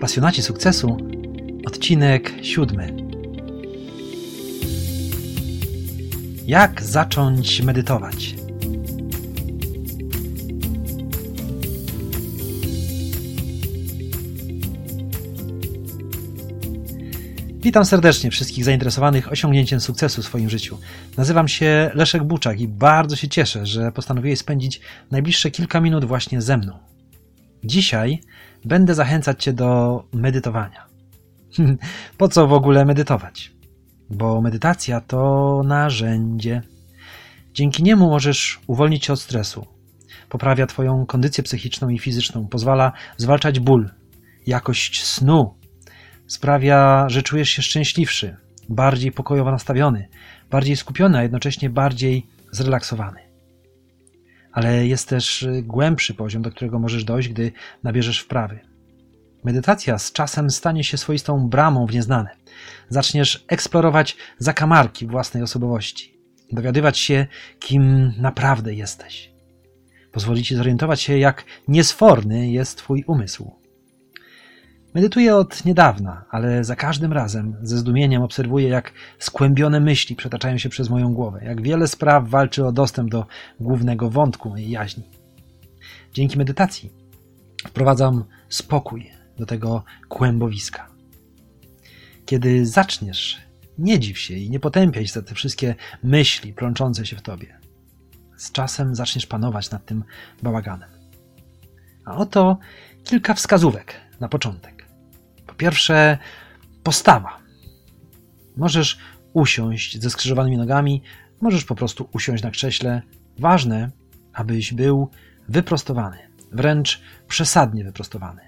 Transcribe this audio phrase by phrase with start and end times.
[0.00, 0.96] Pasjonaci sukcesu,
[1.66, 2.96] odcinek siódmy.
[6.46, 8.34] Jak zacząć medytować?
[17.62, 20.78] Witam serdecznie wszystkich zainteresowanych osiągnięciem sukcesu w swoim życiu.
[21.16, 26.42] Nazywam się Leszek Buczak i bardzo się cieszę, że postanowiłeś spędzić najbliższe kilka minut właśnie
[26.42, 26.89] ze mną.
[27.64, 28.20] Dzisiaj
[28.64, 30.86] będę zachęcać Cię do medytowania.
[32.18, 33.52] po co w ogóle medytować?
[34.10, 36.62] Bo medytacja to narzędzie.
[37.54, 39.66] Dzięki niemu możesz uwolnić się od stresu.
[40.28, 43.90] Poprawia Twoją kondycję psychiczną i fizyczną, pozwala zwalczać ból,
[44.46, 45.54] jakość snu,
[46.26, 48.36] sprawia, że czujesz się szczęśliwszy,
[48.68, 50.08] bardziej pokojowo nastawiony,
[50.50, 53.29] bardziej skupiony, a jednocześnie bardziej zrelaksowany.
[54.52, 57.52] Ale jest też głębszy poziom, do którego możesz dojść, gdy
[57.82, 58.60] nabierzesz wprawy.
[59.44, 62.30] Medytacja z czasem stanie się swoistą bramą w nieznane.
[62.88, 66.18] Zaczniesz eksplorować zakamarki własnej osobowości,
[66.52, 67.26] dowiadywać się,
[67.58, 69.30] kim naprawdę jesteś.
[70.12, 73.59] Pozwoli ci zorientować się, jak niesforny jest Twój umysł.
[74.94, 80.68] Medytuję od niedawna, ale za każdym razem ze zdumieniem obserwuję, jak skłębione myśli przetaczają się
[80.68, 83.26] przez moją głowę, jak wiele spraw walczy o dostęp do
[83.60, 85.04] głównego wątku mojej jaźni.
[86.12, 86.92] Dzięki medytacji
[87.68, 90.88] wprowadzam spokój do tego kłębowiska.
[92.26, 93.40] Kiedy zaczniesz,
[93.78, 97.58] nie dziw się i nie potępiaj za te wszystkie myśli plączące się w tobie.
[98.36, 100.04] Z czasem zaczniesz panować nad tym
[100.42, 100.90] bałaganem.
[102.04, 102.58] A oto
[103.04, 104.79] kilka wskazówek na początek
[105.60, 106.18] pierwsze,
[106.82, 107.38] postawa.
[108.56, 108.98] Możesz
[109.32, 111.02] usiąść ze skrzyżowanymi nogami,
[111.40, 113.02] możesz po prostu usiąść na krześle.
[113.38, 113.90] Ważne,
[114.32, 115.10] abyś był
[115.48, 116.18] wyprostowany,
[116.52, 118.42] wręcz przesadnie wyprostowany.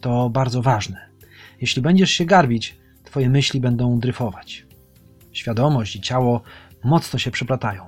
[0.00, 1.08] To bardzo ważne.
[1.60, 4.66] Jeśli będziesz się garbić, twoje myśli będą dryfować.
[5.32, 6.42] Świadomość i ciało
[6.84, 7.86] mocno się przeplatają.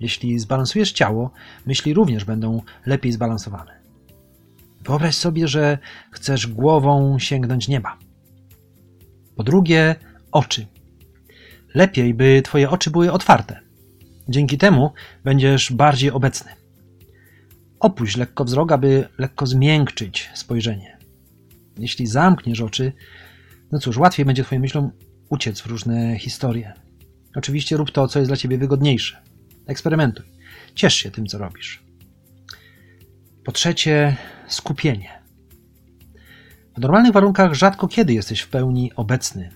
[0.00, 1.30] Jeśli zbalansujesz ciało,
[1.66, 3.85] myśli również będą lepiej zbalansowane.
[4.86, 5.78] Wyobraź sobie, że
[6.12, 7.98] chcesz głową sięgnąć nieba.
[9.36, 9.94] Po drugie,
[10.32, 10.66] oczy.
[11.74, 13.60] Lepiej, by Twoje oczy były otwarte.
[14.28, 14.92] Dzięki temu
[15.24, 16.50] będziesz bardziej obecny.
[17.80, 20.98] Opuść lekko wzrok, aby lekko zmiękczyć spojrzenie.
[21.78, 22.92] Jeśli zamkniesz oczy,
[23.72, 24.90] no cóż, łatwiej będzie Twoim myślom
[25.28, 26.72] uciec w różne historie.
[27.36, 29.22] Oczywiście rób to, co jest dla Ciebie wygodniejsze.
[29.66, 30.26] Eksperymentuj.
[30.74, 31.85] Ciesz się tym, co robisz.
[33.46, 35.22] Po trzecie, skupienie.
[36.76, 39.50] W normalnych warunkach rzadko kiedy jesteś w pełni obecny.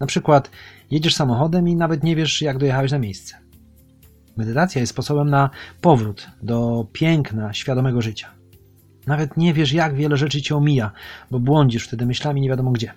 [0.00, 0.50] Na przykład
[0.90, 3.36] jedziesz samochodem i nawet nie wiesz, jak dojechałeś na miejsce.
[4.36, 5.50] Medytacja jest sposobem na
[5.80, 8.28] powrót do piękna świadomego życia.
[9.06, 10.92] Nawet nie wiesz, jak wiele rzeczy cię omija,
[11.30, 12.92] bo błądzisz wtedy myślami nie wiadomo gdzie.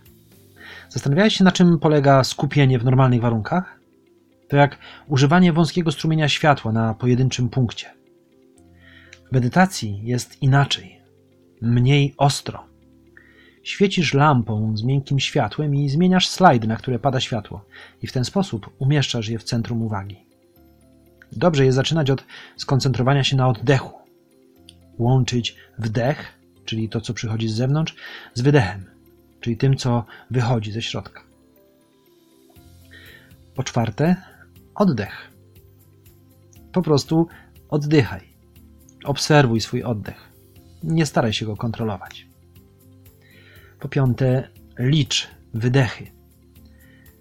[0.89, 3.79] Zastanawiałeś się, na czym polega skupienie w normalnych warunkach?
[4.49, 8.00] To jak używanie wąskiego strumienia światła na pojedynczym punkcie.
[9.31, 11.01] Medytacji jest inaczej,
[11.61, 12.63] mniej ostro.
[13.63, 17.65] Świecisz lampą z miękkim światłem i zmieniasz slajdy, na które pada światło,
[18.01, 20.25] i w ten sposób umieszczasz je w centrum uwagi.
[21.31, 22.23] Dobrze jest zaczynać od
[22.57, 23.97] skoncentrowania się na oddechu.
[24.97, 27.95] Łączyć wdech, czyli to, co przychodzi z zewnątrz,
[28.33, 28.85] z wydechem,
[29.39, 31.23] czyli tym, co wychodzi ze środka.
[33.55, 34.15] Po czwarte,
[34.75, 35.31] oddech.
[36.71, 37.27] Po prostu
[37.69, 38.30] oddychaj.
[39.03, 40.31] Obserwuj swój oddech.
[40.83, 42.27] Nie staraj się go kontrolować.
[43.79, 46.11] Po piąte, licz wydechy.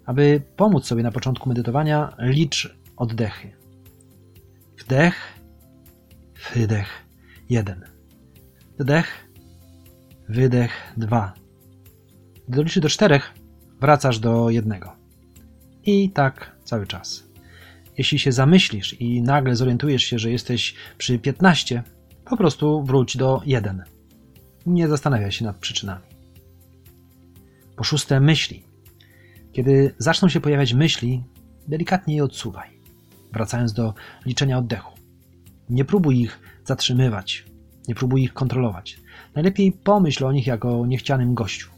[0.05, 3.51] Aby pomóc sobie na początku medytowania, licz oddechy.
[4.79, 5.15] Wdech,
[6.53, 6.87] wydech,
[7.49, 7.85] jeden.
[8.79, 9.27] Wdech,
[10.29, 11.33] wydech, dwa.
[12.47, 13.33] Gdy doliczy do czterech,
[13.79, 14.95] wracasz do jednego.
[15.83, 17.30] I tak cały czas.
[17.97, 21.83] Jeśli się zamyślisz i nagle zorientujesz się, że jesteś przy 15,
[22.25, 23.83] po prostu wróć do 1.
[24.65, 26.03] Nie zastanawiaj się nad przyczynami.
[27.75, 28.63] Po szóste, myśli.
[29.51, 31.23] Kiedy zaczną się pojawiać myśli,
[31.67, 32.69] delikatnie je odsuwaj,
[33.33, 33.93] wracając do
[34.25, 34.97] liczenia oddechu.
[35.69, 37.45] Nie próbuj ich zatrzymywać,
[37.87, 38.99] nie próbuj ich kontrolować.
[39.35, 41.69] Najlepiej pomyśl o nich jako niechcianym gościu.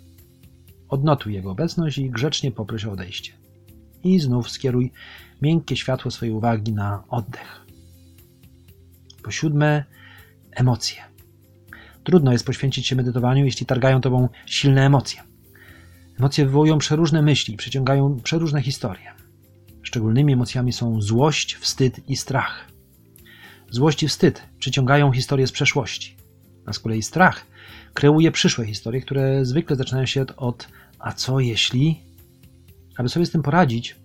[0.89, 3.42] Odnotuj jego obecność i grzecznie poproś o odejście.
[4.03, 4.91] I znów skieruj
[5.41, 7.65] miękkie światło swojej uwagi na oddech.
[9.23, 9.83] Po siódme,
[10.51, 11.01] emocje.
[12.03, 15.21] Trudno jest poświęcić się medytowaniu, jeśli targają tobą silne emocje.
[16.19, 19.11] Emocje wywołują przeróżne myśli, przyciągają przeróżne historie.
[19.81, 22.67] Szczególnymi emocjami są złość, wstyd i strach.
[23.69, 26.17] Złość i wstyd przyciągają historie z przeszłości,
[26.65, 27.45] a z kolei strach
[27.93, 30.67] kreuje przyszłe historie, które zwykle zaczynają się od
[30.99, 32.12] a co jeśli?
[32.97, 33.95] Aby sobie z tym poradzić,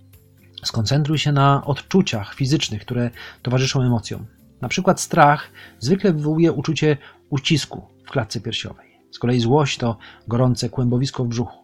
[0.65, 3.11] skoncentruj się na odczuciach fizycznych, które
[3.43, 4.27] towarzyszą emocjom.
[4.61, 6.97] Na przykład strach zwykle wywołuje uczucie
[7.31, 8.89] ucisku w klatce piersiowej.
[9.11, 9.99] Z kolei złość to
[10.29, 11.59] gorące kłębowisko w brzuchu.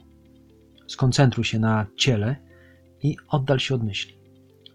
[0.88, 2.36] Skoncentruj się na ciele
[3.02, 4.14] i oddal się od myśli.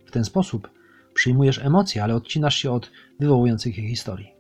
[0.06, 0.69] W ten sposób
[1.13, 4.34] przyjmujesz emocje, ale odcinasz się od wywołujących je historii.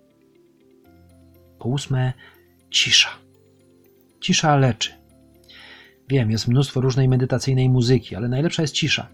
[1.59, 2.13] Po ósme,
[2.69, 3.09] cisza.
[4.21, 4.98] Cisza leczy.
[6.09, 9.07] Wiem, jest mnóstwo różnej medytacyjnej muzyki, ale najlepsza jest cisza.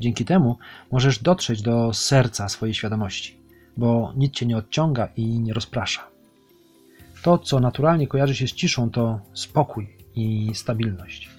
[0.00, 0.58] Dzięki temu
[0.92, 3.36] możesz dotrzeć do serca swojej świadomości,
[3.76, 6.06] bo nic cię nie odciąga i nie rozprasza.
[7.22, 11.30] To, co naturalnie kojarzy się z ciszą, to spokój i stabilność.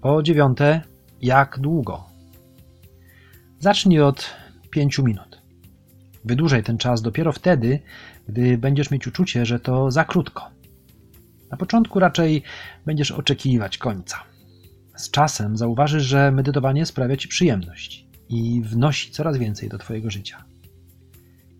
[0.00, 0.82] Po dziewiąte,
[1.22, 2.04] jak długo?
[3.60, 4.30] Zacznij od
[4.70, 5.42] pięciu minut.
[6.24, 7.80] Wydłużaj ten czas dopiero wtedy,
[8.28, 10.57] gdy będziesz mieć uczucie, że to za krótko.
[11.50, 12.42] Na początku raczej
[12.86, 14.24] będziesz oczekiwać końca.
[14.96, 20.44] Z czasem zauważysz, że medytowanie sprawia ci przyjemność i wnosi coraz więcej do Twojego życia.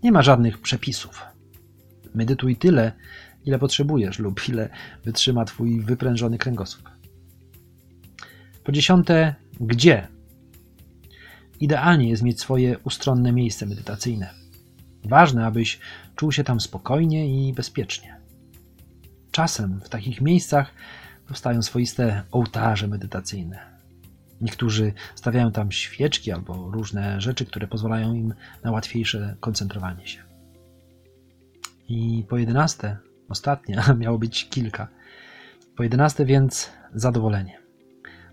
[0.02, 1.22] Nie ma żadnych przepisów.
[2.14, 2.92] Medytuj tyle,
[3.44, 4.68] ile potrzebujesz lub ile
[5.04, 6.90] wytrzyma Twój wyprężony kręgosłup.
[8.64, 10.08] Po dziesiąte, gdzie?
[11.60, 14.30] Idealnie jest mieć swoje ustronne miejsce medytacyjne.
[15.04, 15.78] Ważne, abyś
[16.16, 18.17] czuł się tam spokojnie i bezpiecznie.
[19.38, 20.74] Czasem w takich miejscach
[21.26, 23.58] powstają swoiste ołtarze medytacyjne.
[24.40, 30.22] Niektórzy stawiają tam świeczki albo różne rzeczy, które pozwalają im na łatwiejsze koncentrowanie się.
[31.88, 32.96] I po jedenaste,
[33.28, 34.88] ostatnie, miało być kilka.
[35.76, 37.58] Po jedenaste więc zadowolenie.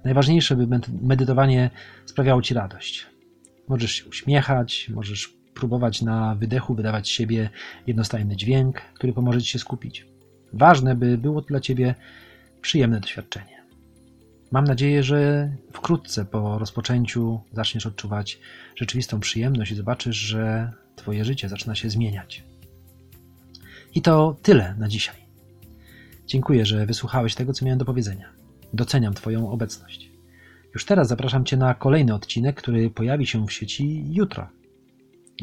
[0.03, 1.69] Najważniejsze, by medytowanie
[2.05, 3.07] sprawiało ci radość.
[3.67, 7.49] Możesz się uśmiechać, możesz próbować na wydechu wydawać z siebie
[7.87, 10.14] jednostajny dźwięk, który pomoże ci się skupić.
[10.55, 11.95] Ważne, by było to dla ciebie
[12.61, 13.63] przyjemne doświadczenie.
[14.51, 18.39] Mam nadzieję, że wkrótce po rozpoczęciu zaczniesz odczuwać
[18.75, 22.43] rzeczywistą przyjemność i zobaczysz, że Twoje życie zaczyna się zmieniać.
[23.95, 25.15] I to tyle na dzisiaj.
[26.27, 28.29] Dziękuję, że wysłuchałeś tego, co miałem do powiedzenia.
[28.73, 30.11] Doceniam Twoją obecność.
[30.73, 34.47] Już teraz zapraszam Cię na kolejny odcinek, który pojawi się w sieci jutro.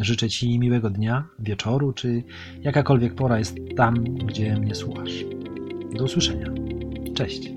[0.01, 2.23] Życzę Ci miłego dnia, wieczoru, czy
[2.63, 5.25] jakakolwiek pora jest tam, gdzie mnie słuchasz.
[5.97, 6.47] Do usłyszenia.
[7.15, 7.51] Cześć.